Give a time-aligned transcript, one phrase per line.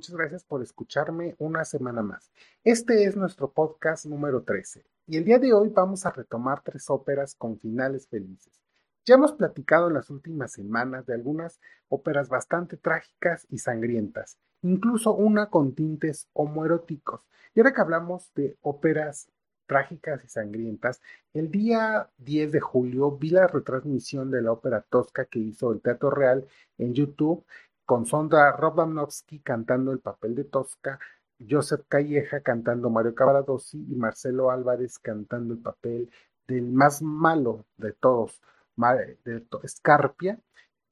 [0.00, 2.32] Muchas gracias por escucharme una semana más.
[2.64, 6.88] Este es nuestro podcast número 13 y el día de hoy vamos a retomar tres
[6.88, 8.62] óperas con finales felices.
[9.04, 11.60] Ya hemos platicado en las últimas semanas de algunas
[11.90, 17.28] óperas bastante trágicas y sangrientas, incluso una con tintes homoeróticos.
[17.54, 19.28] Y ahora que hablamos de óperas
[19.66, 21.02] trágicas y sangrientas,
[21.34, 25.82] el día 10 de julio vi la retransmisión de la ópera Tosca que hizo el
[25.82, 26.46] Teatro Real
[26.78, 27.44] en YouTube
[27.90, 31.00] con Sondra Robanovsky cantando el papel de Tosca,
[31.40, 36.08] Joseph Calleja cantando Mario Cavaradossi y Marcelo Álvarez cantando el papel
[36.46, 38.40] del más malo de todos,
[38.76, 40.38] de Scarpia,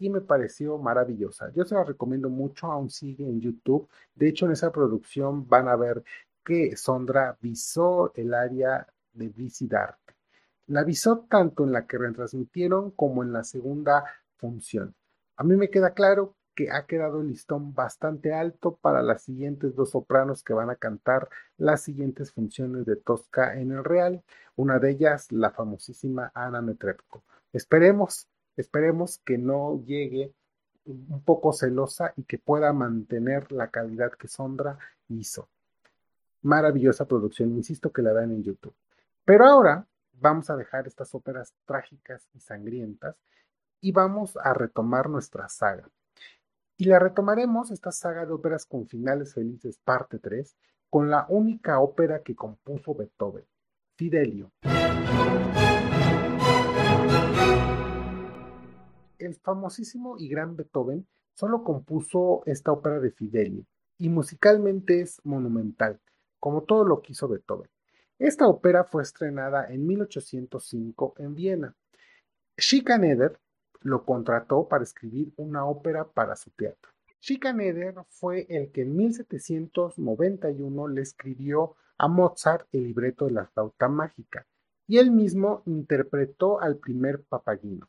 [0.00, 1.52] y me pareció maravillosa.
[1.54, 3.88] Yo se la recomiendo mucho, aún sigue en YouTube.
[4.16, 6.02] De hecho, en esa producción van a ver
[6.44, 10.16] que Sondra visó el área de Visidarte.
[10.66, 14.02] La visó tanto en la que retransmitieron como en la segunda
[14.36, 14.96] función.
[15.36, 19.76] A mí me queda claro que ha quedado el listón bastante alto para las siguientes
[19.76, 24.24] dos sopranos que van a cantar las siguientes funciones de Tosca en el Real,
[24.56, 27.22] una de ellas la famosísima Ana Netrebko.
[27.52, 30.34] Esperemos, esperemos que no llegue
[30.84, 35.48] un poco celosa y que pueda mantener la calidad que Sondra hizo
[36.42, 38.74] maravillosa producción, insisto que la dan en YouTube.
[39.24, 43.14] Pero ahora vamos a dejar estas óperas trágicas y sangrientas
[43.80, 45.88] y vamos a retomar nuestra saga.
[46.80, 50.56] Y la retomaremos, esta saga de óperas con finales felices, parte 3,
[50.88, 53.44] con la única ópera que compuso Beethoven,
[53.96, 54.52] Fidelio.
[59.18, 63.64] El famosísimo y gran Beethoven solo compuso esta ópera de Fidelio,
[63.98, 65.98] y musicalmente es monumental
[66.38, 67.68] como todo lo que hizo Beethoven.
[68.20, 71.74] Esta ópera fue estrenada en 1805 en Viena.
[72.56, 73.40] Schikaneder
[73.80, 76.90] lo contrató para escribir una ópera para su teatro.
[77.20, 83.88] Schikaneder fue el que en 1791 le escribió a Mozart el libreto de la flauta
[83.88, 84.46] mágica
[84.86, 87.88] y él mismo interpretó al primer papagino.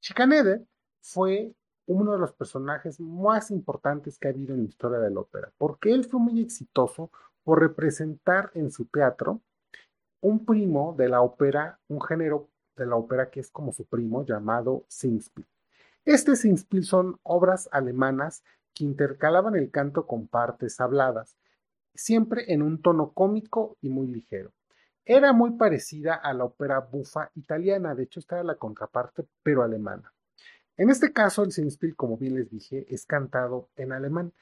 [0.00, 0.66] Schikaneder
[1.00, 1.54] fue
[1.86, 5.52] uno de los personajes más importantes que ha habido en la historia de la ópera,
[5.56, 7.10] porque él fue muy exitoso
[7.44, 9.40] por representar en su teatro
[10.20, 14.24] un primo de la ópera, un género de la ópera que es como su primo,
[14.24, 15.46] llamado Singspiel.
[16.04, 18.44] Este Singspiel son obras alemanas
[18.74, 21.36] que intercalaban el canto con partes habladas,
[21.94, 24.52] siempre en un tono cómico y muy ligero.
[25.04, 29.62] Era muy parecida a la ópera bufa italiana, de hecho esta era la contraparte, pero
[29.62, 30.12] alemana.
[30.76, 34.32] En este caso, el Singspiel, como bien les dije, es cantado en alemán.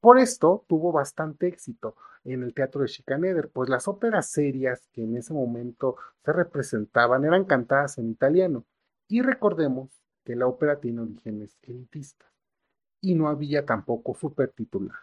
[0.00, 5.02] Por esto tuvo bastante éxito en el teatro de Schikaneder, pues las óperas serias que
[5.02, 8.64] en ese momento se representaban eran cantadas en italiano.
[9.08, 9.90] Y recordemos
[10.24, 12.30] que la ópera tiene orígenes elitistas
[13.00, 14.96] y no había tampoco supertitular.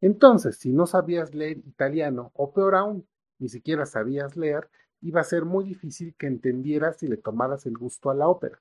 [0.00, 3.06] Entonces, si no sabías leer italiano, o peor aún,
[3.38, 4.70] ni siquiera sabías leer,
[5.02, 8.60] iba a ser muy difícil que entendieras y le tomaras el gusto a la ópera.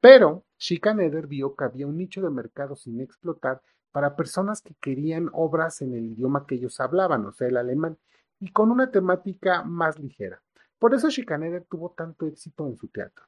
[0.00, 3.60] Pero Schikaneder vio que había un nicho de mercado sin explotar
[3.98, 7.98] para personas que querían obras en el idioma que ellos hablaban, o sea, el alemán,
[8.38, 10.40] y con una temática más ligera.
[10.78, 13.26] Por eso Schikaneder tuvo tanto éxito en su teatro.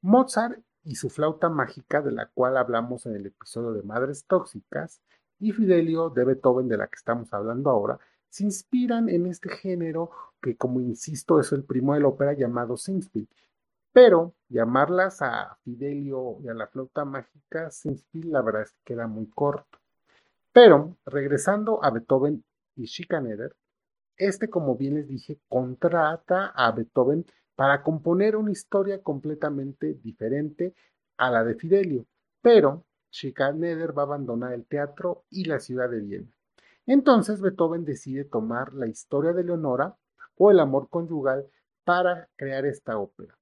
[0.00, 5.00] Mozart y su flauta mágica, de la cual hablamos en el episodio de Madres Tóxicas,
[5.38, 10.10] y Fidelio de Beethoven, de la que estamos hablando ahora, se inspiran en este género
[10.42, 13.28] que, como insisto, es el primo de la ópera llamado Singspiel.
[13.92, 19.06] Pero llamarlas a Fidelio y a la flauta mágica Singspiel, la verdad es que queda
[19.06, 19.79] muy corto.
[20.52, 22.44] Pero, regresando a Beethoven
[22.74, 23.54] y Schikaneder,
[24.16, 27.24] este, como bien les dije, contrata a Beethoven
[27.54, 30.74] para componer una historia completamente diferente
[31.16, 32.06] a la de Fidelio,
[32.42, 36.30] pero Schikaneder va a abandonar el teatro y la ciudad de Viena.
[36.86, 39.96] Entonces Beethoven decide tomar la historia de Leonora
[40.36, 41.46] o el amor conyugal
[41.84, 43.38] para crear esta ópera.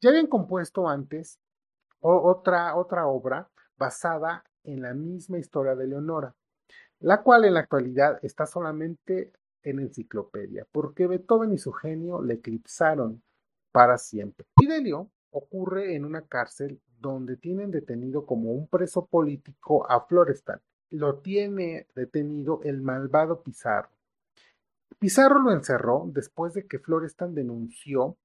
[0.00, 1.40] Ya habían compuesto antes
[2.00, 6.34] otra, otra obra basada en la misma historia de Leonora,
[7.02, 9.32] la cual en la actualidad está solamente
[9.62, 13.22] en enciclopedia, porque Beethoven y su genio le eclipsaron
[13.72, 14.46] para siempre.
[14.58, 20.60] Fidelio ocurre en una cárcel donde tienen detenido como un preso político a Florestan.
[20.90, 23.90] Lo tiene detenido el malvado Pizarro.
[24.98, 28.16] Pizarro lo encerró después de que Florestan denunció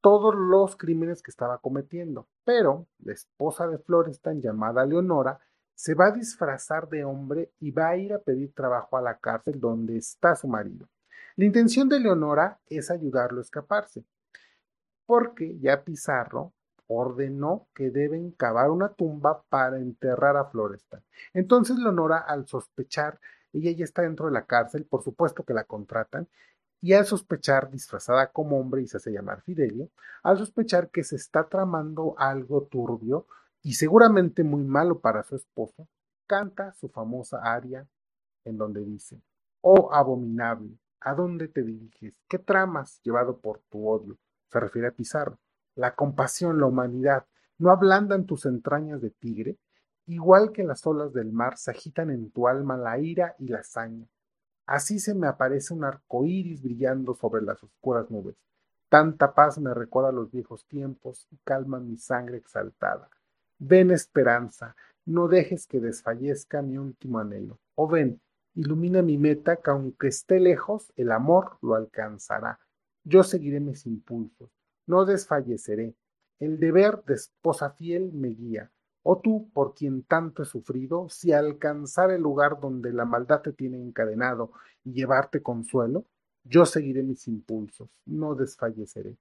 [0.00, 5.40] todos los crímenes que estaba cometiendo, pero la esposa de Florestan, llamada Leonora,
[5.80, 9.16] se va a disfrazar de hombre y va a ir a pedir trabajo a la
[9.16, 10.86] cárcel donde está su marido.
[11.36, 14.04] La intención de Leonora es ayudarlo a escaparse,
[15.06, 16.52] porque ya Pizarro
[16.86, 21.02] ordenó que deben cavar una tumba para enterrar a Florestan.
[21.32, 23.18] Entonces Leonora, al sospechar
[23.54, 26.28] ella ya está dentro de la cárcel, por supuesto que la contratan,
[26.82, 29.88] y al sospechar, disfrazada como hombre y se hace llamar Fidelio,
[30.22, 33.26] al sospechar que se está tramando algo turbio
[33.62, 35.88] y seguramente muy malo para su esposo,
[36.26, 37.86] canta su famosa aria
[38.44, 39.20] en donde dice,
[39.60, 42.14] Oh abominable, ¿a dónde te diriges?
[42.28, 44.16] ¿Qué tramas llevado por tu odio?
[44.48, 45.38] Se refiere a Pizarro.
[45.74, 47.26] La compasión, la humanidad,
[47.58, 49.58] ¿no ablandan tus entrañas de tigre?
[50.06, 53.58] Igual que las olas del mar se agitan en tu alma la ira y la
[53.58, 54.06] hazaña.
[54.66, 58.36] Así se me aparece un arco iris brillando sobre las oscuras nubes.
[58.88, 63.08] Tanta paz me recuerda los viejos tiempos y calma mi sangre exaltada.
[63.62, 64.74] Ven, esperanza,
[65.04, 67.58] no dejes que desfallezca mi último anhelo.
[67.74, 68.18] O ven,
[68.54, 72.58] ilumina mi meta, que aunque esté lejos, el amor lo alcanzará.
[73.04, 74.48] Yo seguiré mis impulsos,
[74.86, 75.94] no desfalleceré.
[76.38, 78.70] El deber de esposa fiel me guía.
[79.02, 83.52] Oh tú, por quien tanto he sufrido, si alcanzar el lugar donde la maldad te
[83.52, 84.52] tiene encadenado
[84.84, 86.06] y llevarte consuelo,
[86.44, 89.18] yo seguiré mis impulsos, no desfalleceré.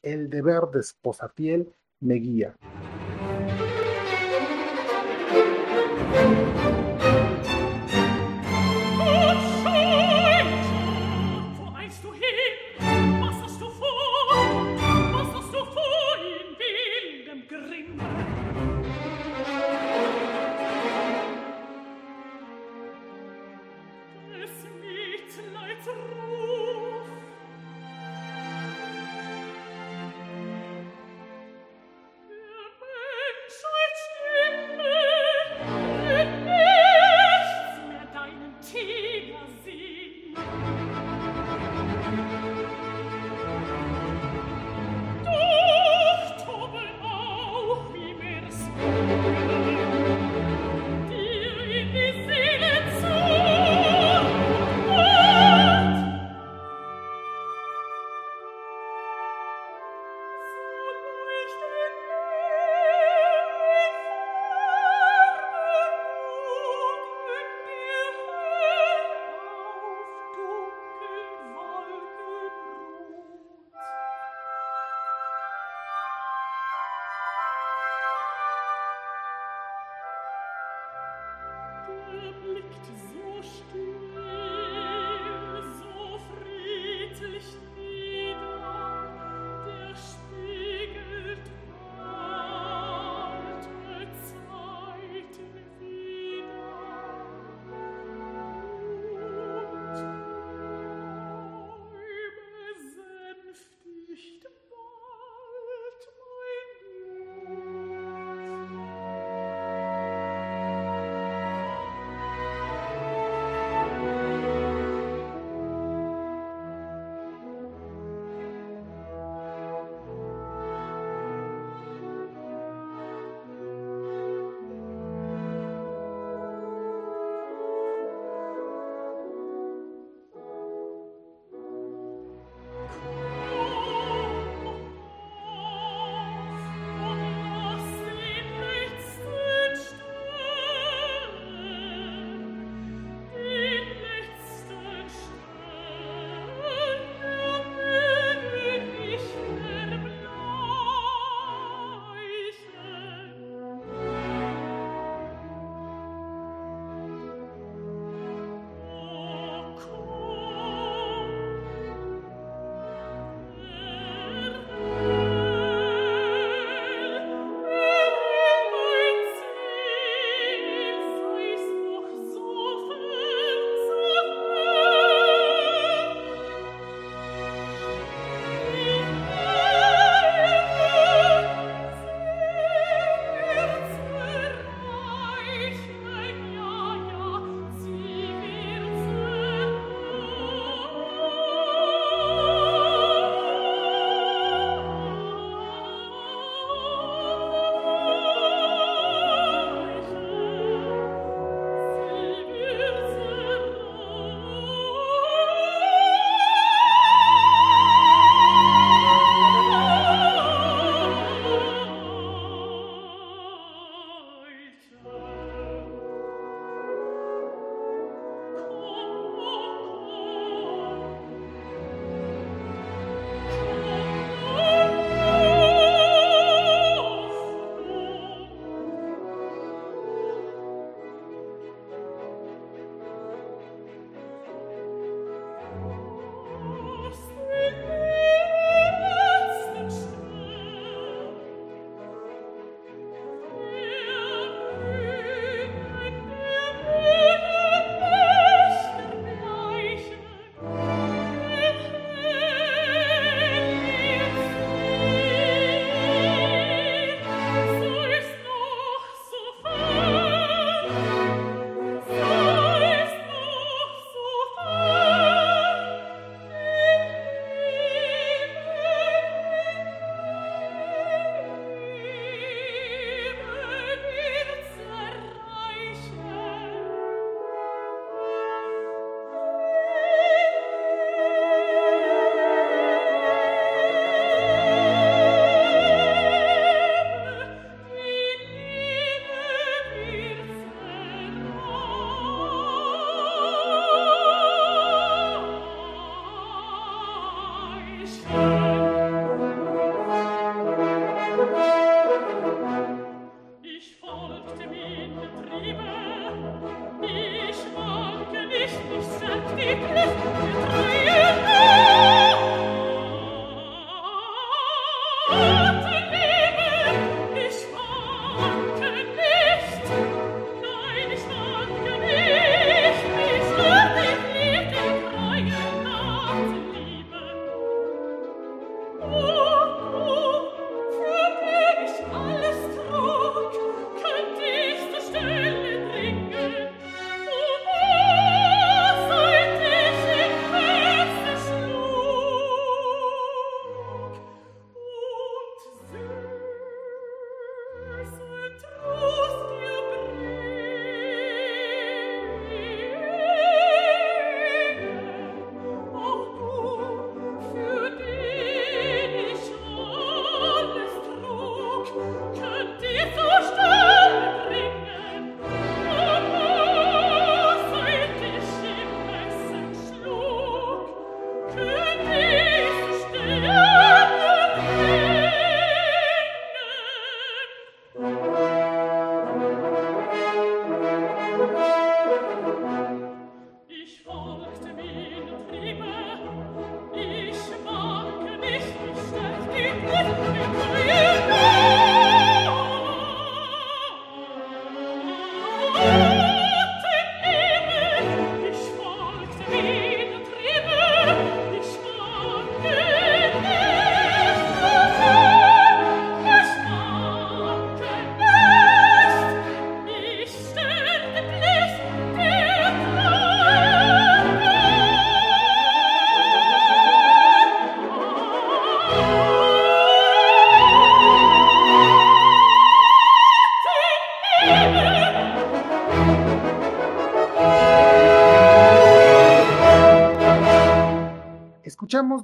[0.00, 2.56] El deber de esposa fiel me guía.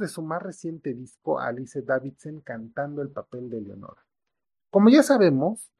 [0.09, 4.05] Su más reciente disco Alice Davidson cantando el papel de Leonora.
[4.71, 5.71] Como ya sabemos,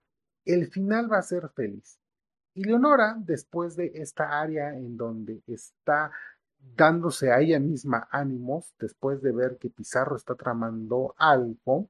[0.45, 1.99] el final va a ser feliz.
[2.55, 6.11] Y Leonora, después de esta área en donde está
[6.77, 11.89] dándose a ella misma ánimos, después de ver que Pizarro está tramando algo,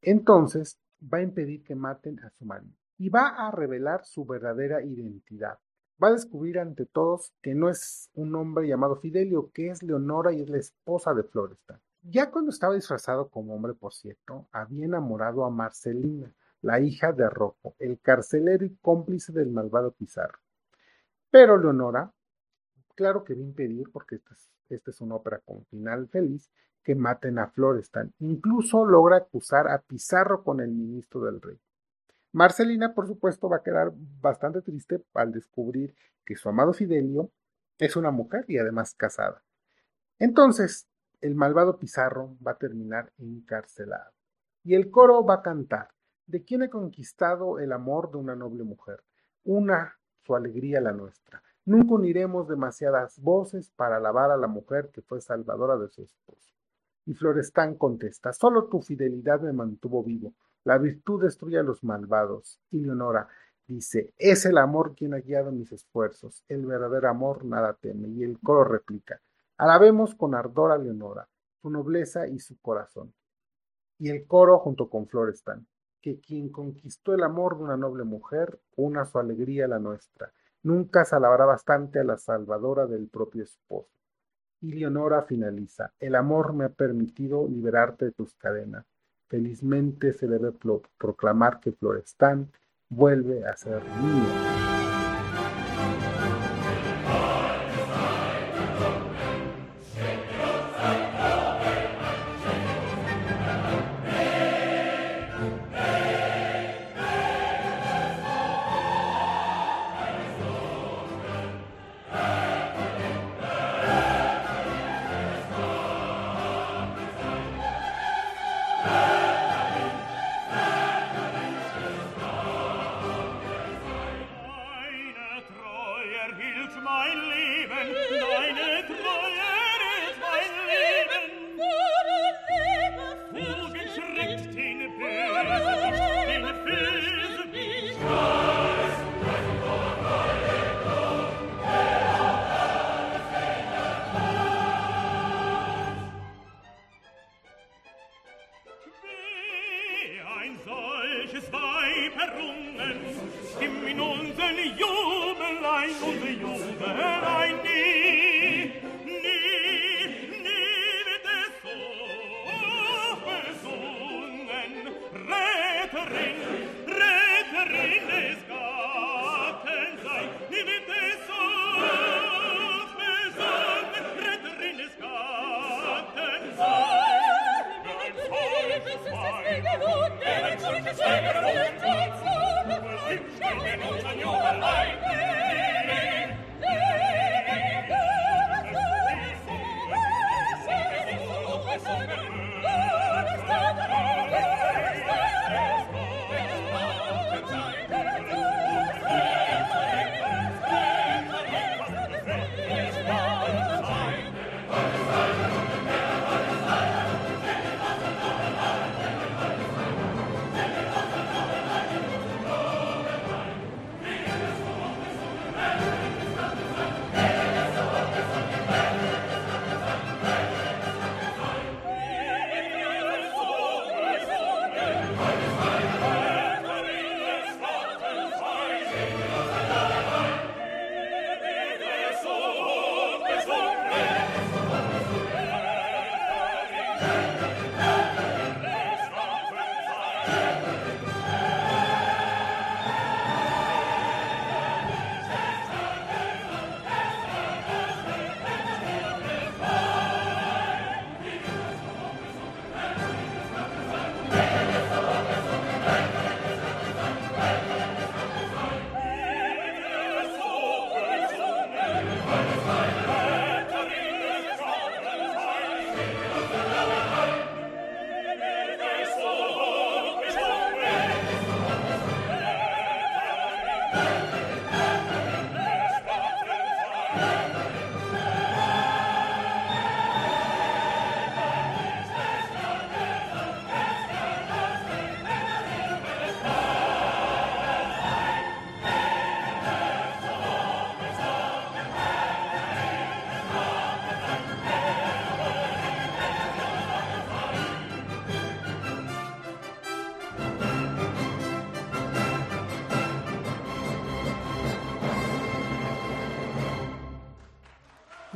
[0.00, 4.82] entonces va a impedir que maten a su marido y va a revelar su verdadera
[4.82, 5.58] identidad.
[6.02, 10.32] Va a descubrir ante todos que no es un hombre llamado Fidelio, que es Leonora
[10.32, 11.78] y es la esposa de Florestan.
[12.02, 17.28] Ya cuando estaba disfrazado como hombre, por cierto, había enamorado a Marcelina, la hija de
[17.28, 20.38] Rocco, el carcelero y cómplice del malvado Pizarro.
[21.30, 22.10] Pero Leonora,
[22.94, 26.50] claro que va a impedir, porque esta es, esta es una ópera con final feliz,
[26.82, 28.14] que maten a Florestan.
[28.20, 31.60] Incluso logra acusar a Pizarro con el ministro del rey.
[32.32, 35.94] Marcelina, por supuesto, va a quedar bastante triste al descubrir
[36.24, 37.30] que su amado Fidelio
[37.78, 39.42] es una mujer y además casada.
[40.18, 40.86] Entonces,
[41.20, 44.12] el malvado Pizarro va a terminar encarcelado.
[44.62, 45.88] Y el coro va a cantar,
[46.26, 49.02] ¿de quién he conquistado el amor de una noble mujer?
[49.44, 51.42] Una, su alegría la nuestra.
[51.64, 56.54] Nunca uniremos demasiadas voces para alabar a la mujer que fue salvadora de su esposo.
[57.06, 62.60] Y Florestán contesta, solo tu fidelidad me mantuvo vivo, la virtud destruye a los malvados.
[62.70, 63.28] Y Leonora
[63.66, 68.08] dice, es el amor quien ha guiado mis esfuerzos, el verdadero amor nada teme.
[68.08, 69.20] Y el coro replica,
[69.56, 71.28] alabemos con ardor a Leonora,
[71.62, 73.14] su nobleza y su corazón.
[73.98, 75.66] Y el coro junto con Florestan,
[76.00, 80.32] que quien conquistó el amor de una noble mujer, una su alegría la nuestra.
[80.62, 83.88] Nunca se alabará bastante a la salvadora del propio esposo.
[84.62, 88.84] Y Leonora finaliza, el amor me ha permitido liberarte de tus cadenas.
[89.30, 90.50] Felizmente se debe
[90.98, 92.50] proclamar que Florestán
[92.88, 93.80] vuelve a ser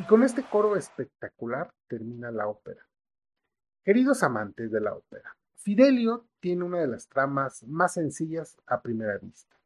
[0.05, 0.09] mío.
[0.09, 2.87] con este coro espectacular termina la ópera.
[3.83, 9.19] Queridos amantes de la ópera, Fidelio tiene una de las tramas más sencillas a primera
[9.19, 9.57] vista.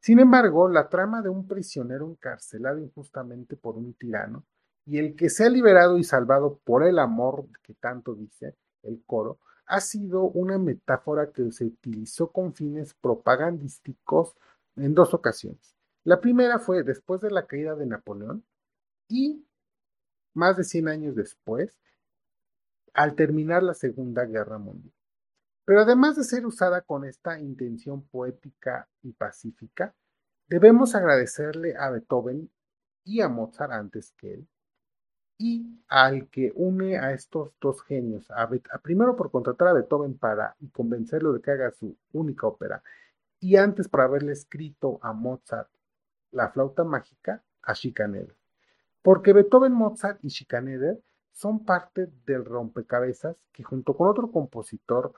[0.00, 4.44] Sin embargo, la trama de un prisionero encarcelado injustamente por un tirano
[4.86, 9.02] y el que se ha liberado y salvado por el amor que tanto dice el
[9.04, 14.34] coro, ha sido una metáfora que se utilizó con fines propagandísticos
[14.76, 15.76] en dos ocasiones.
[16.04, 18.44] La primera fue después de la caída de Napoleón
[19.08, 19.44] y
[20.38, 21.76] más de 100 años después,
[22.94, 24.94] al terminar la Segunda Guerra Mundial.
[25.64, 29.94] Pero además de ser usada con esta intención poética y pacífica,
[30.46, 32.50] debemos agradecerle a Beethoven
[33.04, 34.48] y a Mozart antes que él,
[35.36, 38.48] y al que une a estos dos genios, a,
[38.82, 42.82] primero por contratar a Beethoven para convencerlo de que haga su única ópera,
[43.40, 45.70] y antes por haberle escrito a Mozart
[46.30, 48.37] la flauta mágica, a Schikaneder.
[49.08, 55.14] Porque Beethoven, Mozart y Schikaneder son parte del rompecabezas que junto con otro compositor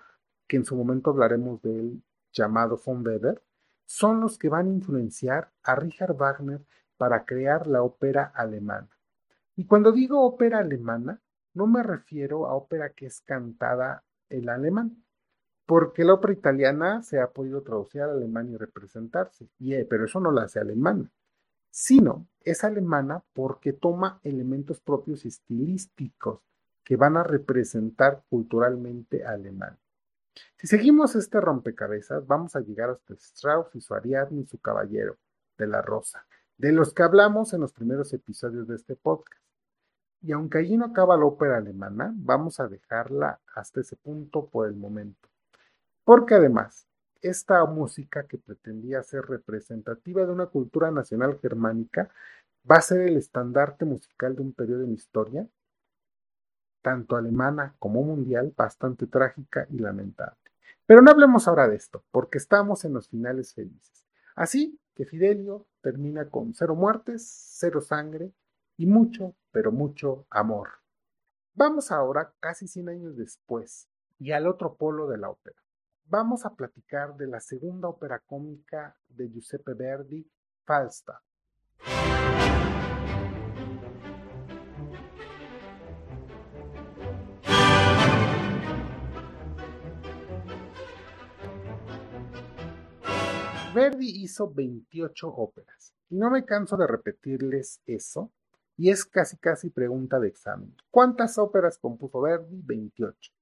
[0.46, 3.42] que en su momento hablaremos de él, llamado von Weber,
[3.86, 6.60] son los que van a influenciar a Richard Wagner
[6.98, 8.88] para crear la ópera alemana.
[9.56, 11.20] Y cuando digo ópera alemana,
[11.52, 15.02] no me refiero a ópera que es cantada en alemán,
[15.66, 20.20] porque la ópera italiana se ha podido traducir al alemán y representarse, eh, pero eso
[20.20, 21.10] no la hace alemana,
[21.70, 26.40] sino es alemana porque toma elementos propios estilísticos
[26.84, 29.38] que van a representar culturalmente a.
[30.56, 35.16] Si seguimos este rompecabezas, vamos a llegar hasta Strauss y su Ariadne y su Caballero
[35.56, 36.26] de la Rosa,
[36.58, 39.42] de los que hablamos en los primeros episodios de este podcast.
[40.22, 44.66] Y aunque allí no acaba la ópera alemana, vamos a dejarla hasta ese punto por
[44.66, 45.28] el momento.
[46.04, 46.86] Porque además,
[47.22, 52.10] esta música que pretendía ser representativa de una cultura nacional germánica
[52.70, 55.48] va a ser el estandarte musical de un periodo en historia
[56.82, 60.38] tanto alemana como mundial, bastante trágica y lamentable.
[60.86, 64.06] Pero no hablemos ahora de esto, porque estamos en los finales felices.
[64.34, 67.26] Así que Fidelio termina con cero muertes,
[67.58, 68.32] cero sangre
[68.76, 70.68] y mucho, pero mucho amor.
[71.54, 75.56] Vamos ahora, casi 100 años después, y al otro polo de la ópera.
[76.12, 80.28] Vamos a platicar de la segunda ópera cómica de Giuseppe Verdi,
[80.64, 81.22] Falstaff.
[93.72, 98.32] Verdi hizo 28 óperas y no me canso de repetirles eso
[98.76, 100.74] y es casi casi pregunta de examen.
[100.90, 102.60] ¿Cuántas óperas compuso Verdi?
[102.64, 103.32] 28.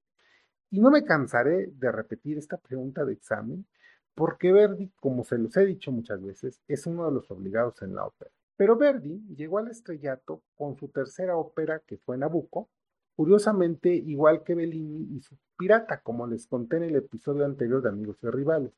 [0.70, 3.66] Y no me cansaré de repetir esta pregunta de examen
[4.14, 7.94] porque Verdi, como se los he dicho muchas veces, es uno de los obligados en
[7.94, 8.32] la ópera.
[8.56, 12.68] Pero Verdi llegó al estrellato con su tercera ópera que fue Nabucco,
[13.14, 17.90] curiosamente igual que Bellini y su Pirata, como les conté en el episodio anterior de
[17.90, 18.72] Amigos y Rivales.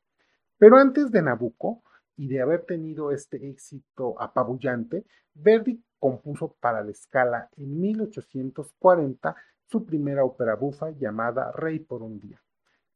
[0.59, 1.81] Pero antes de Nabucco
[2.15, 9.35] y de haber tenido este éxito apabullante, Verdi compuso para la escala en 1840
[9.71, 12.41] su primera ópera bufa llamada Rey por un día.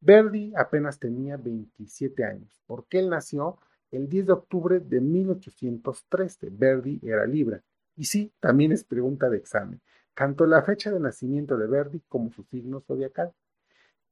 [0.01, 3.57] Verdi apenas tenía 27 años, porque él nació
[3.91, 6.49] el 10 de octubre de 1813.
[6.51, 7.63] Verdi era Libra.
[7.95, 9.79] Y sí, también es pregunta de examen,
[10.13, 13.33] tanto la fecha de nacimiento de Verdi como su signo zodiacal.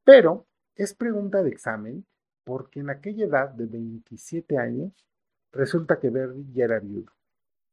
[0.05, 0.45] Pero
[0.75, 2.05] es pregunta de examen
[2.45, 5.05] porque en aquella edad de 27 años
[5.51, 7.11] resulta que Verdi ya era viudo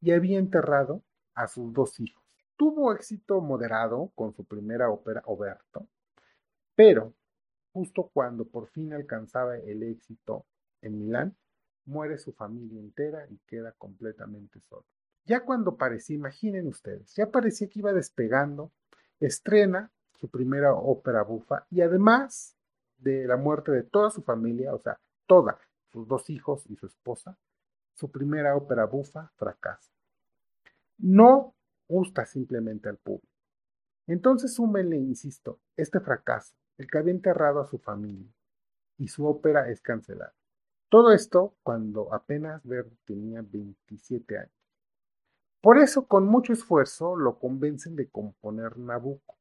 [0.00, 1.02] y había enterrado
[1.34, 2.19] a sus dos hijos.
[2.60, 5.88] Tuvo éxito moderado con su primera ópera Oberto,
[6.74, 7.14] pero
[7.72, 10.44] justo cuando por fin alcanzaba el éxito
[10.82, 11.34] en Milán,
[11.86, 14.84] muere su familia entera y queda completamente solo.
[15.24, 18.70] Ya cuando parecía, imaginen ustedes, ya parecía que iba despegando,
[19.20, 22.58] estrena su primera ópera bufa y además
[22.98, 25.58] de la muerte de toda su familia, o sea, toda,
[25.90, 27.38] sus dos hijos y su esposa,
[27.94, 29.90] su primera ópera bufa fracasa.
[30.98, 31.54] No
[31.90, 33.26] gusta simplemente al público.
[34.06, 38.32] Entonces súmenle, insisto, este fracaso, el que había enterrado a su familia,
[38.96, 40.34] y su ópera es cancelada.
[40.88, 44.52] Todo esto cuando apenas Verdi tenía 27 años.
[45.62, 49.36] Por eso, con mucho esfuerzo, lo convencen de componer Nabucco.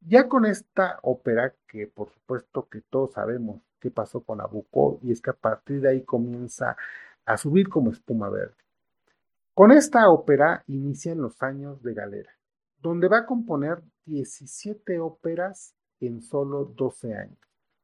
[0.00, 5.12] Ya con esta ópera, que por supuesto que todos sabemos qué pasó con Nabucco, y
[5.12, 6.76] es que a partir de ahí comienza
[7.24, 8.61] a subir como espuma verde.
[9.54, 12.32] Con esta ópera inician los años de Galera,
[12.78, 17.38] donde va a componer 17 óperas en solo 12 años.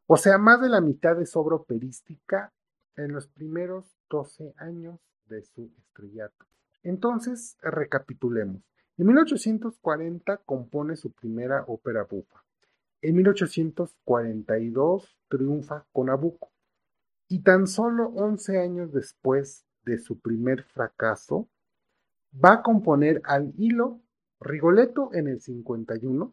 [0.07, 2.54] O sea, más de la mitad de su obra operística
[2.96, 6.46] en los primeros 12 años de su estrellato.
[6.83, 8.62] Entonces, recapitulemos.
[8.96, 12.46] En 1840 compone su primera ópera bufa.
[13.02, 16.50] En 1842 triunfa con Nabucco.
[17.28, 21.46] Y tan solo 11 años después de su primer fracaso,
[22.32, 24.00] va a componer al hilo
[24.40, 26.32] Rigoletto en el 51,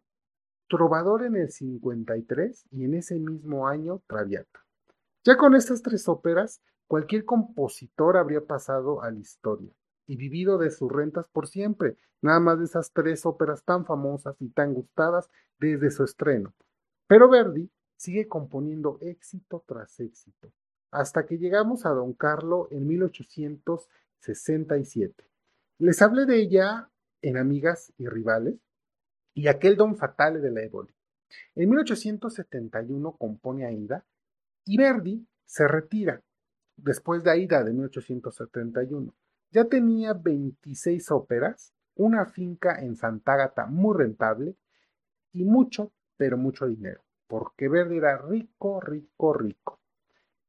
[0.67, 4.63] Trovador en el 53 y en ese mismo año Traviata.
[5.23, 9.73] Ya con estas tres óperas, cualquier compositor habría pasado a la historia
[10.05, 14.35] y vivido de sus rentas por siempre, nada más de esas tres óperas tan famosas
[14.39, 16.53] y tan gustadas desde su estreno.
[17.07, 20.51] Pero Verdi sigue componiendo éxito tras éxito,
[20.91, 25.34] hasta que llegamos a Don Carlo en 1867.
[25.77, 26.89] Les hablé de ella
[27.21, 28.55] en Amigas y Rivales
[29.33, 30.95] y aquel Don Fatale de la Éboli.
[31.53, 34.05] En 1871 compone Aida
[34.63, 36.23] y Verdi se retira
[36.77, 39.13] después de Aida de 1871.
[39.51, 44.55] Ya tenía 26 óperas, una finca en Santa Ágata muy rentable
[45.33, 49.81] y mucho, pero mucho dinero, porque Verdi era rico, rico, rico.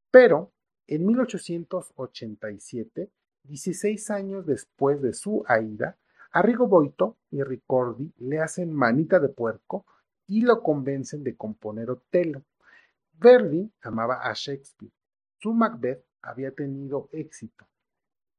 [0.09, 0.53] Pero
[0.87, 3.11] en 1887,
[3.47, 5.97] 16 años después de su Aida,
[6.31, 9.85] Arrigo Boito y Ricordi le hacen manita de puerco
[10.27, 12.43] y lo convencen de componer Otelo.
[13.13, 14.91] Verdi amaba a Shakespeare.
[15.39, 17.65] Su Macbeth había tenido éxito.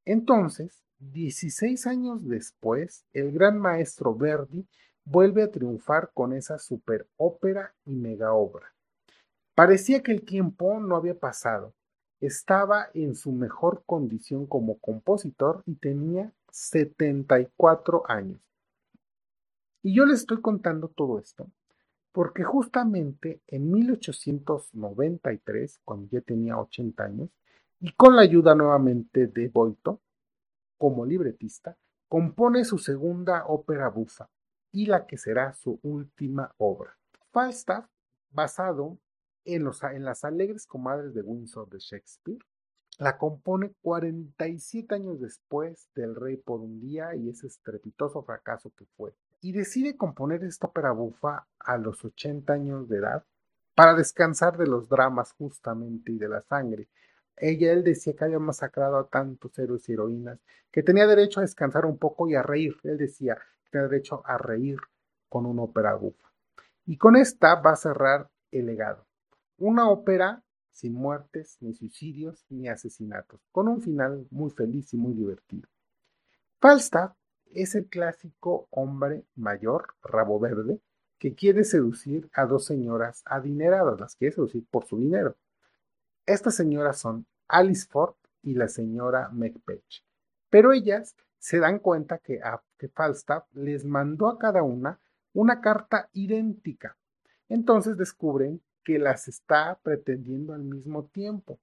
[0.05, 4.67] Entonces, 16 años después, el gran maestro Verdi
[5.05, 8.75] vuelve a triunfar con esa superópera y mega obra.
[9.55, 11.75] Parecía que el tiempo no había pasado.
[12.21, 18.41] Estaba en su mejor condición como compositor y tenía 74 años.
[19.83, 21.49] Y yo les estoy contando todo esto
[22.19, 27.31] porque justamente en 1893, cuando ya tenía 80 años,
[27.79, 30.01] y con la ayuda nuevamente de Boito,
[30.77, 31.77] como libretista,
[32.09, 34.29] compone su segunda ópera bufa
[34.73, 36.99] y la que será su última obra.
[37.31, 37.87] Falstaff,
[38.31, 38.99] basado
[39.55, 42.39] en, las alegres comadres de Windsor de Shakespeare,
[42.99, 48.85] la compone 47 años después del Rey por un día y ese estrepitoso fracaso que
[48.97, 49.15] fue.
[49.41, 53.25] Y decide componer esta ópera bufa a los 80 años de edad
[53.75, 56.89] para descansar de los dramas justamente y de la sangre.
[57.37, 60.41] Ella, él decía que había masacrado a tantos héroes y heroínas,
[60.73, 62.77] que tenía derecho a descansar un poco y a reír.
[62.83, 64.79] Él decía que tenía derecho a reír
[65.29, 66.29] con una ópera bufa.
[66.85, 69.08] Y con esta va a cerrar el legado.
[69.59, 75.13] Una ópera sin muertes, ni suicidios, ni asesinatos, con un final muy feliz y muy
[75.13, 75.69] divertido.
[76.61, 77.17] Falstaff
[77.47, 80.81] es el clásico hombre mayor, rabo verde,
[81.19, 85.37] que quiere seducir a dos señoras adineradas, las quiere seducir por su dinero.
[86.27, 89.83] Estas señoras son Alice Ford y la señora Macbeth,
[90.49, 92.41] pero ellas se dan cuenta que,
[92.77, 95.01] que Falstaff les mandó a cada una
[95.33, 96.97] una carta idéntica.
[97.49, 101.59] Entonces descubren que las está pretendiendo al mismo tiempo.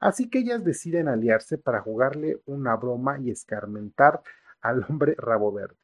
[0.00, 4.22] Así que ellas deciden aliarse para jugarle una broma y escarmentar
[4.60, 5.76] al hombre rabo verde.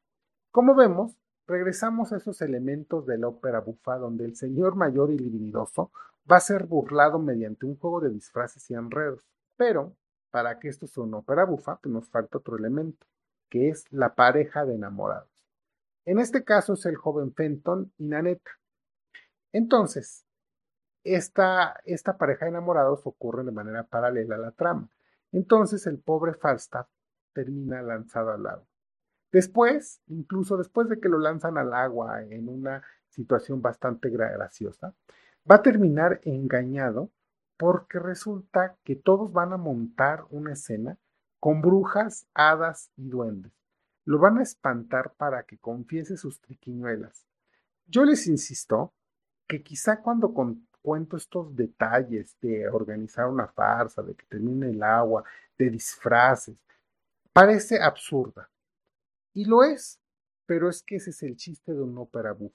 [0.51, 1.17] Como vemos,
[1.47, 5.91] regresamos a esos elementos de la ópera bufa donde el señor mayor y divinidoso
[6.31, 9.27] va a ser burlado mediante un juego de disfraces y enredos.
[9.57, 9.97] Pero,
[10.31, 13.07] para que esto sea una ópera bufa, pues nos falta otro elemento,
[13.49, 15.29] que es la pareja de enamorados.
[16.07, 18.51] En este caso es el joven Fenton y Naneta.
[19.53, 20.25] Entonces,
[21.05, 24.89] esta, esta pareja de enamorados ocurre de manera paralela a la trama.
[25.33, 26.89] Entonces el pobre Falstaff
[27.33, 28.67] termina lanzado al agua.
[29.31, 34.95] Después, incluso después de que lo lanzan al agua en una situación bastante graciosa,
[35.51, 37.11] va a terminar engañado
[37.57, 40.99] porque resulta que todos van a montar una escena
[41.41, 43.53] con brujas, hadas y duendes.
[44.05, 47.27] Lo van a espantar para que confiese sus triquiñuelas.
[47.87, 48.95] Yo les insisto
[49.47, 50.33] que quizá cuando
[50.85, 55.25] cuento estos detalles de organizar una farsa, de que termine el agua,
[55.57, 56.57] de disfraces,
[57.33, 58.51] parece absurda.
[59.33, 59.99] Y lo es,
[60.45, 62.55] pero es que ese es el chiste de una ópera bufa.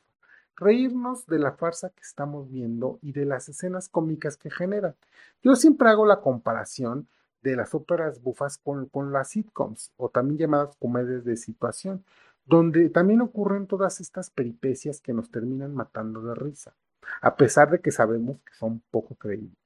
[0.55, 4.95] Reírnos de la farsa que estamos viendo y de las escenas cómicas que generan.
[5.41, 7.07] Yo siempre hago la comparación
[7.41, 12.05] de las óperas bufas con, con las sitcoms, o también llamadas comedias de situación,
[12.45, 16.75] donde también ocurren todas estas peripecias que nos terminan matando de risa
[17.21, 19.57] a pesar de que sabemos que son poco creíbles.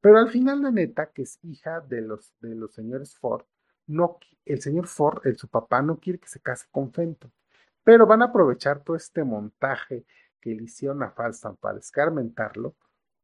[0.00, 3.44] Pero al final la neta, que es hija de los, de los señores Ford,
[3.86, 7.32] no, el señor Ford, su papá, no quiere que se case con Fenton,
[7.84, 10.06] pero van a aprovechar todo este montaje
[10.40, 12.76] que le hicieron a Falstaff para escarmentarlo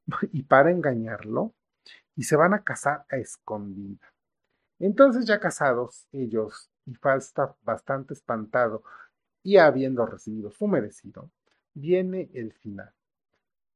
[0.33, 1.55] y para engañarlo,
[2.17, 4.13] y se van a casar a escondida.
[4.79, 8.83] Entonces ya casados ellos y Falstaff bastante espantado
[9.43, 11.31] y habiendo recibido su merecido,
[11.75, 12.93] viene el final.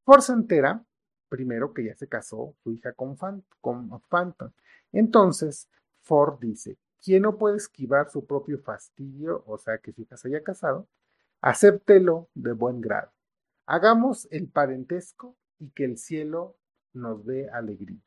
[0.06, 0.84] Por se entera,
[1.28, 4.52] primero que ya se casó su hija con, Phantom.
[4.92, 5.68] Entonces,
[6.00, 10.28] Ford dice, quien no puede esquivar su propio fastidio, o sea, que su hija se
[10.28, 10.86] haya casado,
[11.40, 13.10] acéptelo de buen grado.
[13.66, 16.54] Hagamos el parentesco y que el cielo
[16.92, 18.00] nos dé alegría.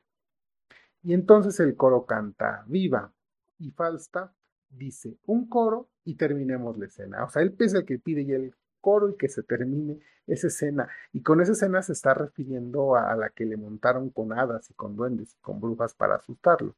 [1.03, 3.11] Y entonces el coro canta, viva,
[3.57, 4.31] y Falstaff
[4.69, 7.25] dice un coro y terminemos la escena.
[7.25, 10.47] O sea, él es el que pide y el coro y que se termine esa
[10.47, 10.89] escena.
[11.13, 14.73] Y con esa escena se está refiriendo a, la que le montaron con hadas y
[14.73, 16.75] con duendes y con brujas para asustarlo.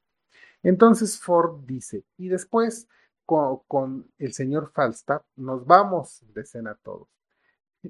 [0.64, 2.88] Entonces Ford dice, y después
[3.26, 7.10] con, con el señor Falstaff nos vamos de escena todos.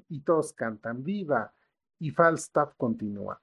[0.08, 1.52] Y todos cantan viva.
[1.98, 3.40] Y Falstaff continúa.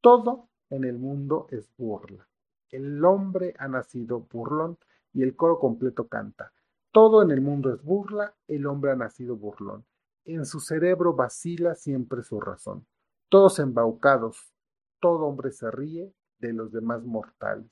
[0.00, 2.28] Todo en el mundo es burla.
[2.70, 4.78] El hombre ha nacido burlón
[5.12, 6.52] y el coro completo canta.
[6.92, 9.84] Todo en el mundo es burla, el hombre ha nacido burlón.
[10.28, 12.84] En su cerebro vacila siempre su razón.
[13.28, 14.52] Todos embaucados,
[14.98, 17.70] todo hombre se ríe de los demás mortales.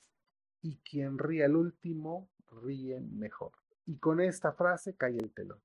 [0.61, 2.29] Y quien ríe al último,
[2.63, 3.51] ríe mejor.
[3.85, 5.59] Y con esta frase cae el telón.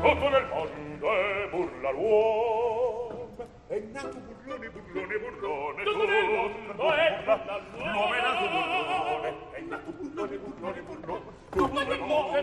[0.00, 2.89] Tutto nel mondo è burla l'uomo
[3.70, 10.38] è nato burlone, burlone, burlone, tondo è nato l'uomo è nato burlone, è nato burlone,
[10.38, 12.42] burlone, burlone, tondo è nato l'uomo è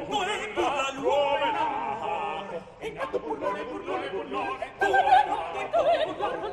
[1.51, 6.45] nato è nato burlone, burlone, burlone, tondo è nato burlone,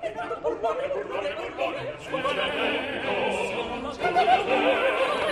[0.00, 5.29] è nato burlone, burlone, burlone, tondo è nato burlone, burlone, burlone,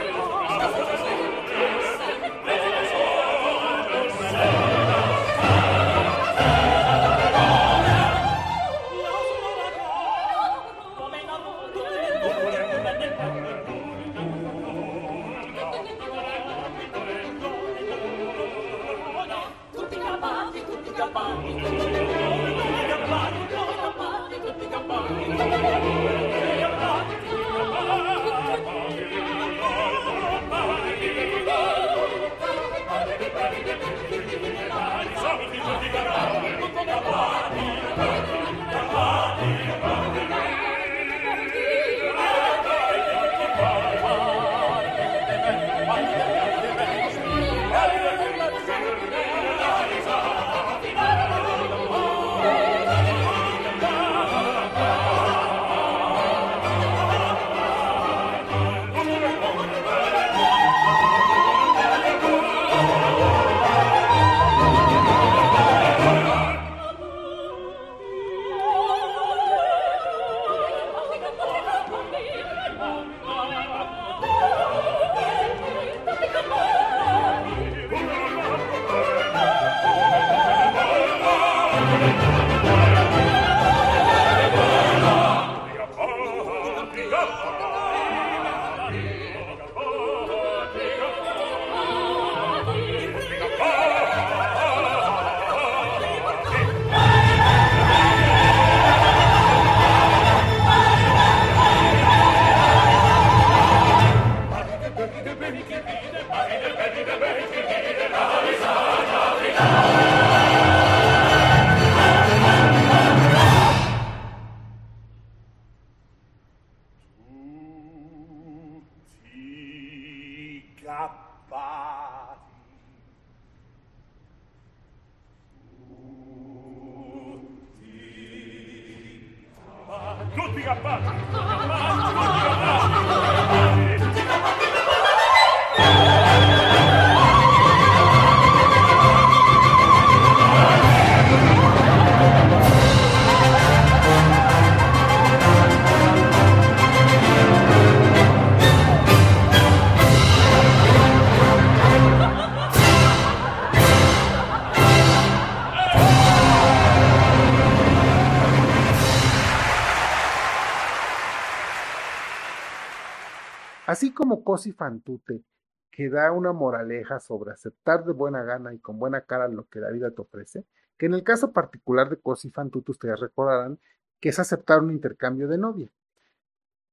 [164.49, 165.45] Cosi Fantute,
[165.91, 169.79] que da una moraleja sobre aceptar de buena gana y con buena cara lo que
[169.79, 170.65] la vida te ofrece,
[170.97, 173.79] que en el caso particular de Così fan tutte ustedes recordarán
[174.19, 175.93] que es aceptar un intercambio de novia.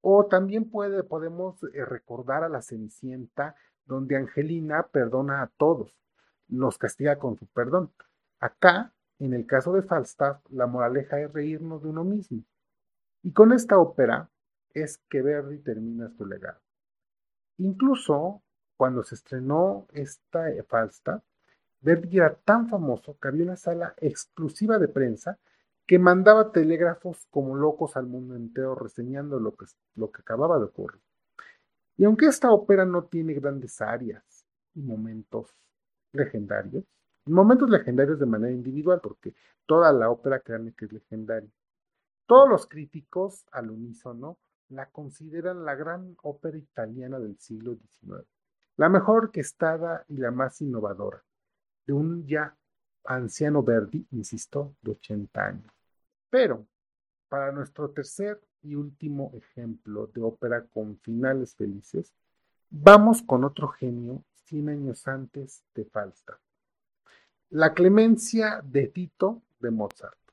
[0.02, 5.98] O también puede, podemos eh, recordar a la Cenicienta, donde Angelina perdona a todos,
[6.48, 7.90] los castiga con su perdón.
[8.38, 12.44] Acá, en el caso de Falstaff, la moraleja es reírnos de uno mismo.
[13.22, 14.28] Y con esta ópera
[14.74, 16.65] es que Verdi termina su legado.
[17.58, 18.42] Incluso
[18.76, 21.22] cuando se estrenó esta eh, Falstaff,
[21.80, 25.38] Verdi era tan famoso que había una sala exclusiva de prensa
[25.86, 30.64] que mandaba telégrafos como locos al mundo entero reseñando lo que, lo que acababa de
[30.64, 31.00] ocurrir.
[31.96, 34.44] Y aunque esta ópera no tiene grandes áreas
[34.74, 35.54] y momentos
[36.12, 36.84] legendarios,
[37.24, 39.34] momentos legendarios de manera individual, porque
[39.64, 41.50] toda la ópera, créanme que es legendaria.
[42.26, 44.38] Todos los críticos al unísono
[44.68, 48.26] la consideran la gran ópera italiana del siglo XIX,
[48.76, 51.22] la mejor orquestada y la más innovadora,
[51.86, 52.56] de un ya
[53.04, 55.72] anciano Verdi, insisto, de 80 años.
[56.30, 56.66] Pero,
[57.28, 62.12] para nuestro tercer y último ejemplo de ópera con finales felices,
[62.70, 66.40] vamos con otro genio 100 años antes de Falstaff.
[67.50, 70.25] La clemencia de Tito de Mozart.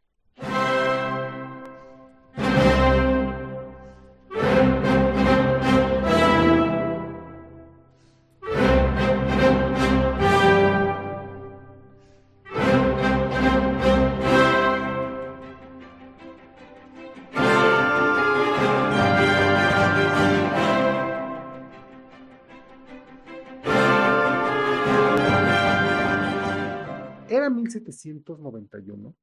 [27.93, 29.15] 1791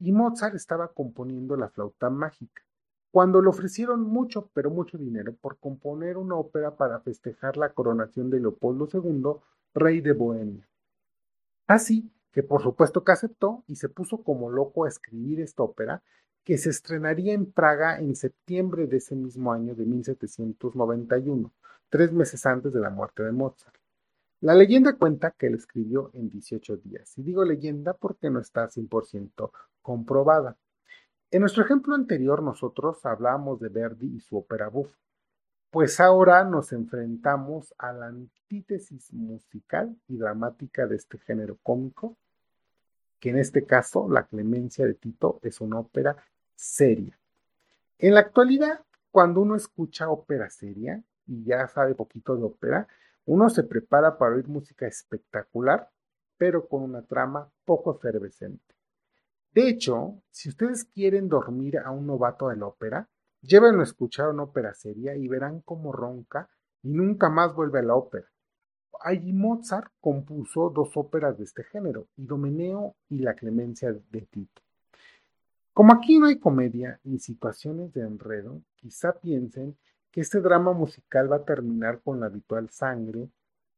[0.00, 2.62] y Mozart estaba componiendo la flauta mágica,
[3.10, 8.28] cuando le ofrecieron mucho, pero mucho dinero por componer una ópera para festejar la coronación
[8.28, 9.40] de Leopoldo II,
[9.72, 10.68] rey de Bohemia.
[11.66, 16.02] Así que por supuesto que aceptó y se puso como loco a escribir esta ópera
[16.42, 21.52] que se estrenaría en Praga en septiembre de ese mismo año de 1791,
[21.88, 23.83] tres meses antes de la muerte de Mozart.
[24.44, 28.68] La leyenda cuenta que él escribió en 18 días, y digo leyenda porque no está
[28.68, 30.58] 100% comprobada.
[31.30, 34.92] En nuestro ejemplo anterior nosotros hablábamos de Verdi y su ópera buff,
[35.70, 42.18] pues ahora nos enfrentamos a la antítesis musical y dramática de este género cómico,
[43.20, 46.18] que en este caso La Clemencia de Tito es una ópera
[46.54, 47.18] seria.
[47.98, 52.88] En la actualidad, cuando uno escucha ópera seria y ya sabe poquito de ópera,
[53.26, 55.88] uno se prepara para oír música espectacular,
[56.36, 58.74] pero con una trama poco efervescente.
[59.52, 63.08] De hecho, si ustedes quieren dormir a un novato de la ópera,
[63.40, 66.50] llévenlo a escuchar una ópera seria y verán cómo ronca
[66.82, 68.26] y nunca más vuelve a la ópera.
[69.00, 74.62] Allí Mozart compuso dos óperas de este género, Idomeneo y La Clemencia de Tito.
[75.72, 79.76] Como aquí no hay comedia ni situaciones de enredo, quizá piensen
[80.14, 83.28] que este drama musical va a terminar con la habitual sangre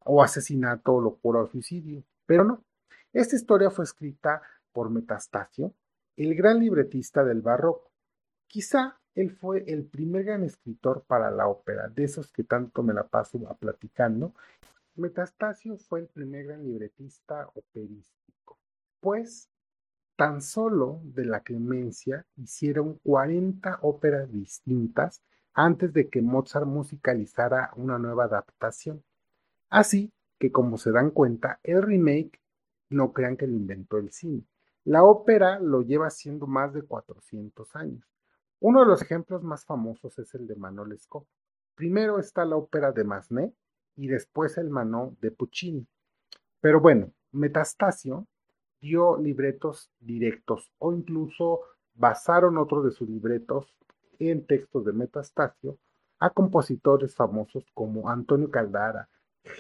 [0.05, 2.05] o asesinato o locura o suicidio.
[2.27, 2.63] Pero no.
[3.15, 5.73] Esta historia fue escrita por Metastasio,
[6.15, 7.91] el gran libretista del barroco.
[8.47, 12.93] Quizá él fue el primer gran escritor para la ópera, de esos que tanto me
[12.93, 14.35] la paso platicando.
[14.95, 18.59] Metastasio fue el primer gran libretista operístico,
[19.01, 19.49] pues
[20.17, 25.23] tan solo de la clemencia hicieron 40 óperas distintas
[25.57, 29.03] antes de que Mozart musicalizara una nueva adaptación.
[29.71, 32.39] Así que, como se dan cuenta, el remake
[32.91, 34.45] no crean que lo inventó el cine.
[34.85, 38.07] La ópera lo lleva haciendo más de 400 años.
[38.61, 41.27] Uno de los ejemplos más famosos es el de Manon Lescaut.
[41.75, 43.55] Primero está la ópera de Massenet
[43.97, 45.87] y después el Manon de Puccini.
[46.61, 48.27] Pero bueno, Metastasio
[48.79, 51.61] dio libretos directos o incluso
[51.95, 53.75] basaron otro de sus libretos
[54.19, 55.79] en textos de Metastasio
[56.19, 59.09] a compositores famosos como Antonio Caldara,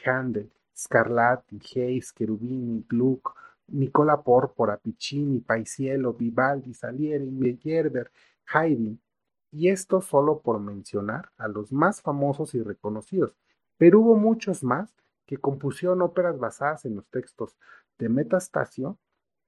[0.04, 3.34] Handel, Scarlatti, Hayes, Cherubini, Gluck,
[3.68, 8.10] Nicola Porpora, Piccini, Paisiello, Vivaldi, Salieri, Meyerbeer,
[8.52, 9.00] Haydn,
[9.50, 13.36] y esto solo por mencionar a los más famosos y reconocidos,
[13.78, 14.94] pero hubo muchos más
[15.24, 17.56] que compusieron óperas basadas en los textos
[17.98, 18.98] de Metastasio,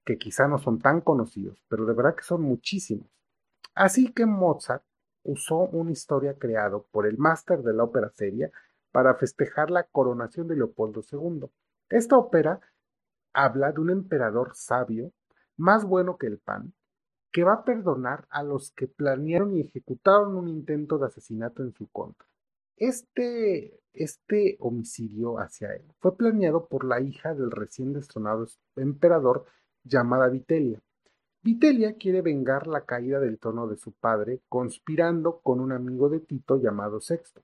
[0.05, 3.07] que quizá no son tan conocidos, pero de verdad que son muchísimos.
[3.75, 4.83] Así que Mozart
[5.23, 8.51] usó una historia creada por el máster de la ópera seria
[8.91, 11.49] para festejar la coronación de Leopoldo II.
[11.89, 12.59] Esta ópera
[13.33, 15.11] habla de un emperador sabio,
[15.57, 16.73] más bueno que el pan,
[17.31, 21.73] que va a perdonar a los que planearon y ejecutaron un intento de asesinato en
[21.73, 22.27] su contra.
[22.77, 28.45] Este, este homicidio hacia él fue planeado por la hija del recién destronado
[28.77, 29.45] emperador
[29.83, 30.81] llamada Vitelia,
[31.51, 36.19] Vitelia quiere vengar la caída del trono de su padre conspirando con un amigo de
[36.19, 37.41] Tito llamado Sexto.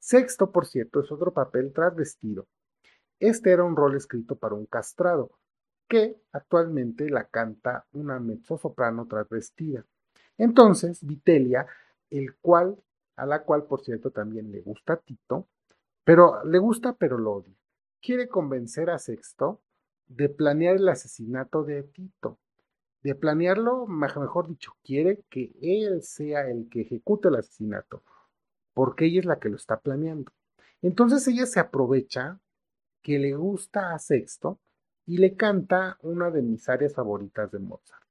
[0.00, 2.48] Sexto, por cierto, es otro papel travestido.
[3.20, 5.30] Este era un rol escrito para un castrado,
[5.86, 9.86] que actualmente la canta una mezzosoprano travestida.
[10.36, 11.68] Entonces, Vitelia,
[12.10, 12.82] el cual,
[13.14, 15.46] a la cual por cierto también le gusta Tito,
[16.02, 17.54] pero le gusta pero lo odia,
[18.02, 19.60] quiere convencer a Sexto
[20.08, 22.40] de planear el asesinato de Tito.
[23.02, 28.02] De planearlo, mejor dicho, quiere que él sea el que ejecute el asesinato,
[28.74, 30.32] porque ella es la que lo está planeando.
[30.82, 32.38] Entonces ella se aprovecha
[33.02, 34.58] que le gusta a Sexto
[35.06, 38.02] y le canta una de mis áreas favoritas de Mozart.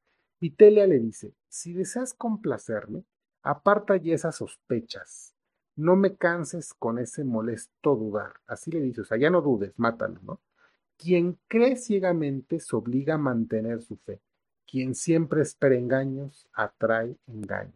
[0.41, 3.03] Vitelia le dice, si deseas complacerme,
[3.43, 5.35] aparta ya esas sospechas.
[5.75, 8.33] No me canses con ese molesto dudar.
[8.47, 10.41] Así le dice, o sea, ya no dudes, mátalo, ¿no?
[10.97, 14.19] Quien cree ciegamente se obliga a mantener su fe.
[14.69, 17.73] Quien siempre espera engaños, atrae engaños.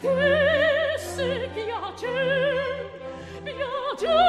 [0.00, 2.90] che se piace
[3.42, 4.27] piace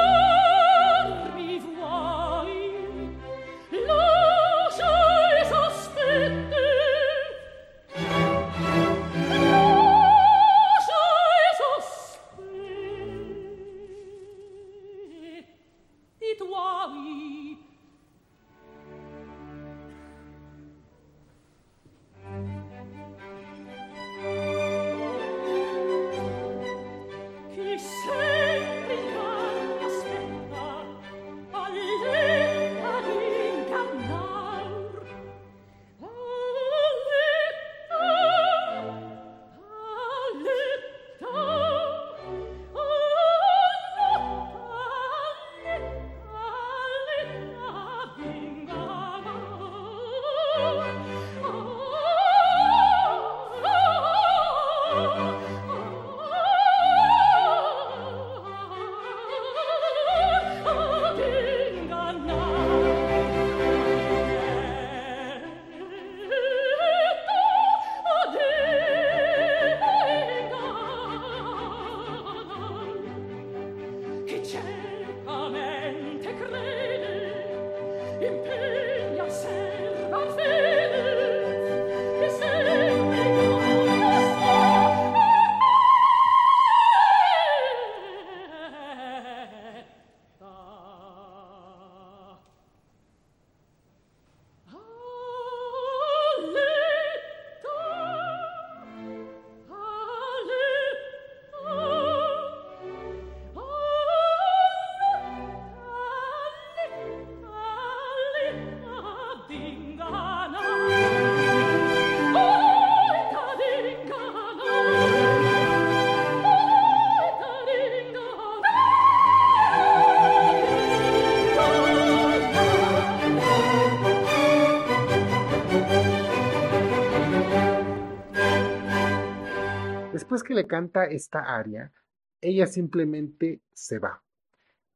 [130.70, 131.92] Canta esta aria,
[132.40, 134.22] ella simplemente se va.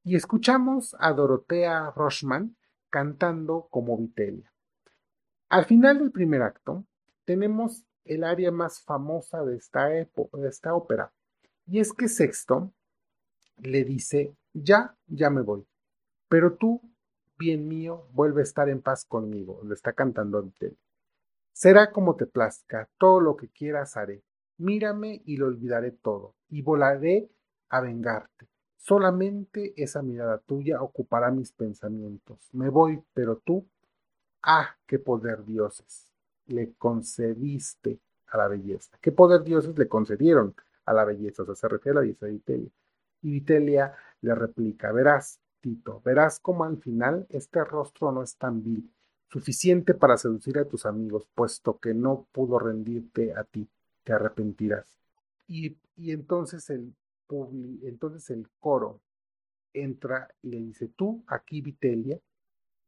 [0.04, 2.56] Y escuchamos a Dorotea Rochman
[2.90, 4.52] cantando como Vitelia.
[5.48, 6.84] Al final del primer acto,
[7.24, 10.08] tenemos el aria más famosa de esta, de
[10.48, 11.12] esta ópera,
[11.66, 12.72] y es que Sexto
[13.56, 15.66] le dice, ya, ya me voy,
[16.28, 16.82] pero tú,
[17.36, 20.78] bien mío, vuelve a estar en paz conmigo, le está cantando a Vitelia.
[21.52, 24.22] Será como te plazca, todo lo que quieras haré,
[24.58, 27.28] Mírame y lo olvidaré todo, y volaré
[27.68, 28.46] a vengarte.
[28.76, 32.48] Solamente esa mirada tuya ocupará mis pensamientos.
[32.52, 33.66] Me voy, pero tú,
[34.42, 36.12] ah, qué poder dioses
[36.46, 38.96] le concediste a la belleza.
[39.00, 41.42] ¿Qué poder dioses le concedieron a la belleza?
[41.42, 42.70] O sea, se refiere a la belleza de Vitelia.
[43.22, 48.62] Y Vitelia le replica, verás, Tito, verás cómo al final este rostro no es tan
[48.62, 48.92] vil,
[49.30, 53.66] suficiente para seducir a tus amigos, puesto que no pudo rendirte a ti
[54.04, 54.98] te arrepentirás.
[55.46, 56.94] Y, entonces, el,
[57.82, 59.00] entonces el coro
[59.72, 62.18] entra y le dice, tú aquí, Vitelia,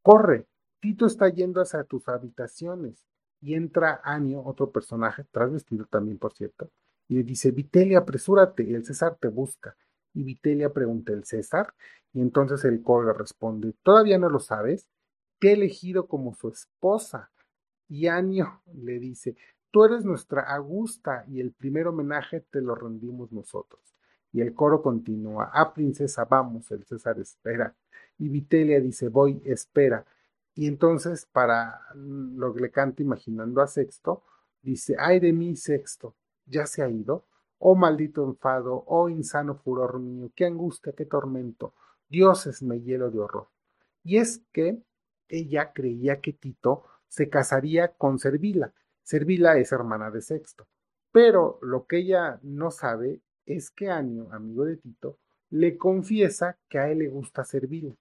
[0.03, 0.47] corre,
[0.81, 3.05] Tito está yendo hacia tus habitaciones.
[3.41, 6.71] Y entra Anio, otro personaje, trasvestido también, por cierto,
[7.09, 9.77] y le dice, Vitelia, apresúrate, el César te busca.
[10.15, 11.73] Y Vitelia pregunta, ¿el César?
[12.13, 14.89] Y entonces el coro responde, ¿todavía no lo sabes?
[15.39, 17.31] Te he elegido como su esposa.
[17.89, 19.37] Y Anio le dice,
[19.77, 23.83] Tú eres nuestra Augusta y el primer homenaje te lo rendimos nosotros.
[24.33, 27.77] Y el coro continúa, ah, princesa, vamos, el César espera.
[28.17, 30.07] Y Vitelia dice, voy, espera.
[30.55, 34.23] Y entonces, para lo que le canta imaginando a Sexto,
[34.63, 36.17] dice, ay de mí, Sexto,
[36.47, 37.27] ya se ha ido.
[37.59, 41.75] Oh maldito enfado, oh insano furor mío, qué angustia, qué tormento.
[42.09, 43.49] Dioses me hielo de horror.
[44.03, 44.83] Y es que
[45.29, 48.73] ella creía que Tito se casaría con Servila,
[49.07, 50.67] Servila es hermana de Sexto,
[51.13, 56.81] pero lo que ella no sabe es que Anio, amigo de Tito, le confiesa que
[56.81, 57.95] a él le gusta Servila.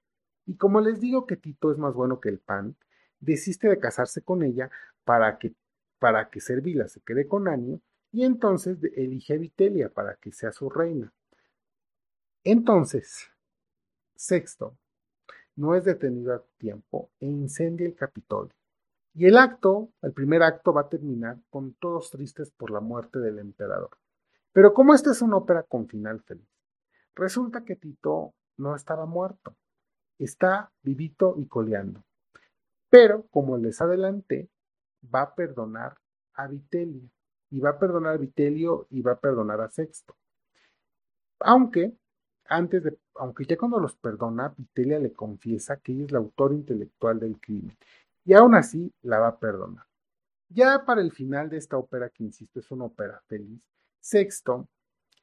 [0.48, 2.76] Y como les digo que Tito es más bueno que el pan,
[3.20, 4.72] desiste de casarse con ella
[5.04, 5.54] para que,
[6.00, 7.82] para que Servila se quede con Anio
[8.12, 11.14] y entonces elige a Vitelia para que sea su reina.
[12.44, 13.30] Entonces,
[14.16, 14.76] Sexto
[15.56, 18.56] no es detenido a tiempo e incendia el Capitolio.
[19.18, 23.20] Y el acto, el primer acto, va a terminar con todos tristes por la muerte
[23.20, 23.92] del emperador.
[24.52, 26.50] Pero como esta es una ópera con final feliz,
[27.16, 29.56] resulta que Tito no estaba muerto,
[30.20, 32.04] está vivito y coleando.
[32.90, 34.50] Pero, como les adelanté,
[35.14, 35.96] va a perdonar
[36.34, 37.10] a Vitelio,
[37.50, 40.18] y va a perdonar a Vitelio y va a perdonar a Sexto.
[41.40, 41.96] Aunque,
[42.46, 46.52] antes de, aunque ya cuando los perdona, Vitelia le confiesa que ella es la autor
[46.52, 47.78] intelectual del crimen
[48.26, 49.86] y aún así la va a perdonar.
[50.50, 53.64] Ya para el final de esta ópera, que insisto es una ópera feliz,
[54.00, 54.68] Sexto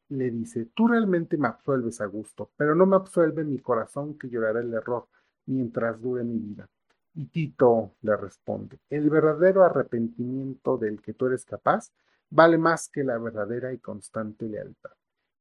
[0.09, 4.29] le dice, tú realmente me absuelves a gusto, pero no me absuelve mi corazón que
[4.29, 5.09] llorará el error
[5.47, 6.69] mientras dure mi vida.
[7.15, 11.93] Y Tito le responde, el verdadero arrepentimiento del que tú eres capaz
[12.31, 14.93] vale más que la verdadera y constante lealtad.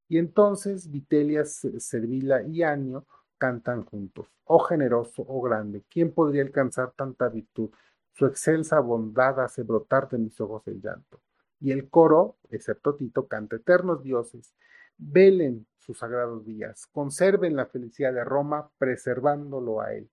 [0.09, 3.05] Y entonces Vitelia, Servila y Anio
[3.42, 4.28] cantan juntos.
[4.46, 7.72] Oh generoso, oh grande, ¿quién podría alcanzar tanta virtud?
[8.12, 11.20] Su excelsa bondad hace brotar de mis ojos el llanto.
[11.60, 14.54] Y el coro, excepto Tito, canta eternos dioses,
[14.96, 20.08] velen sus sagrados días, conserven la felicidad de Roma, preservándolo a él.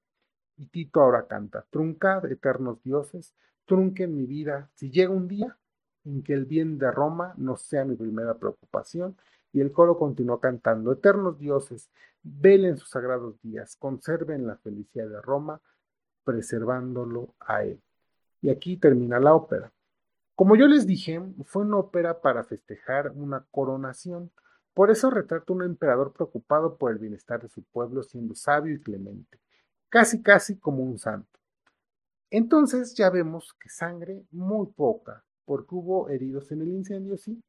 [0.57, 3.35] Y Tito ahora canta, truncad, eternos dioses,
[3.67, 5.59] trunquen mi vida, si llega un día
[6.07, 9.19] en que el bien de Roma no sea mi primera preocupación,
[9.53, 11.91] y el coro continuó cantando, Eternos dioses,
[12.23, 15.61] velen sus sagrados días, conserven la felicidad de Roma,
[16.25, 17.81] preservándolo a él.
[18.43, 19.73] Y aquí termina la ópera.
[20.35, 24.31] Como yo les dije, fue una ópera para festejar una coronación,
[24.75, 28.81] Por eso retrata un emperador preocupado por el bienestar de su pueblo, siendo sabio y
[28.81, 29.41] clemente,
[29.89, 31.41] casi casi como un santo.
[32.31, 37.43] Entonces ya vemos que sangre muy poca, porque hubo heridos en el incendio, sí,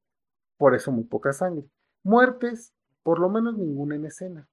[0.58, 1.70] por eso muy poca sangre.
[2.04, 2.74] Muertes,
[3.04, 4.48] por lo menos ninguna en escena.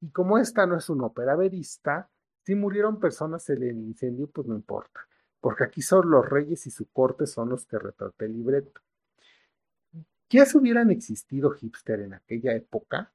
[0.00, 2.10] Y como esta no es una ópera verista,
[2.42, 5.00] si murieron personas en el incendio, pues no importa,
[5.40, 8.82] porque aquí son los reyes y su corte son los que retrata el libreto.
[10.28, 13.12] Ya si hubieran existido hipster en aquella época,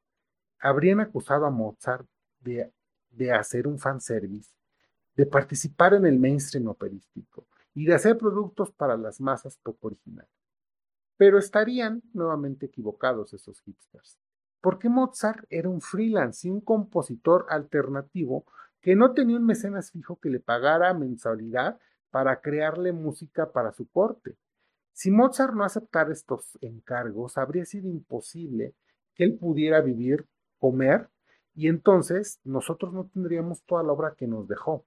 [0.59, 2.07] habrían acusado a Mozart
[2.39, 2.71] de,
[3.11, 4.51] de hacer un fanservice,
[5.15, 10.38] de participar en el mainstream operístico y de hacer productos para las masas poco originales.
[11.19, 14.17] Pero estarían nuevamente equivocados esos hipsters,
[14.61, 18.45] porque Mozart era un freelance y un compositor alternativo
[18.79, 21.77] que no tenía un mecenas fijo que le pagara mensualidad
[22.09, 24.37] para crearle música para su corte.
[24.93, 28.73] Si Mozart no aceptara estos encargos, habría sido imposible
[29.13, 30.25] que él pudiera vivir,
[30.57, 31.09] comer,
[31.53, 34.85] y entonces nosotros no tendríamos toda la obra que nos dejó.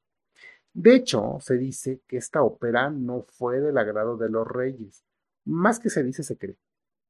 [0.72, 5.04] De hecho, se dice que esta ópera no fue del agrado de los reyes,
[5.45, 6.57] más que se dice se cree,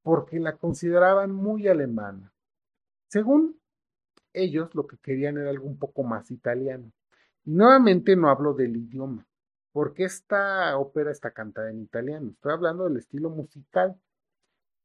[0.02, 2.32] porque la consideraban muy alemana.
[3.08, 3.60] Según
[4.32, 6.90] ellos, lo que querían era algo un poco más italiano.
[7.44, 9.26] Y nuevamente no hablo del idioma,
[9.72, 14.00] porque esta ópera está cantada en italiano, estoy hablando del estilo musical.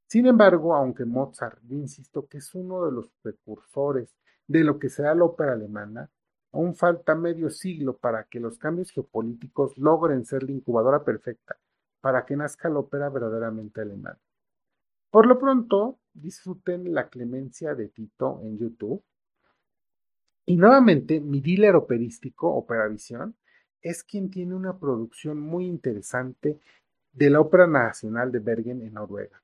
[0.07, 4.15] Sin embargo, aunque Mozart, insisto que es uno de los precursores
[4.47, 6.09] de lo que será la ópera alemana,
[6.53, 11.57] aún falta medio siglo para que los cambios geopolíticos logren ser la incubadora perfecta
[12.01, 14.19] para que nazca la ópera verdaderamente alemana.
[15.09, 19.01] Por lo pronto, disfruten la clemencia de Tito en YouTube.
[20.45, 23.35] Y nuevamente, mi dealer operístico, Operavisión,
[23.81, 26.59] es quien tiene una producción muy interesante
[27.13, 29.41] de la Ópera Nacional de Bergen en Noruega.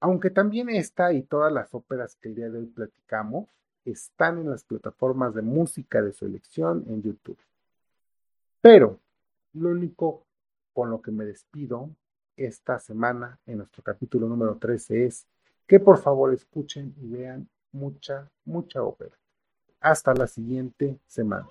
[0.00, 3.48] Aunque también esta y todas las óperas que el día de hoy platicamos
[3.84, 7.38] están en las plataformas de música de su elección en YouTube.
[8.60, 9.00] Pero
[9.52, 10.25] lo único
[10.76, 11.88] con lo que me despido
[12.36, 15.26] esta semana en nuestro capítulo número 13 es
[15.66, 19.16] que por favor escuchen y vean mucha, mucha ópera.
[19.80, 21.48] Hasta la siguiente semana.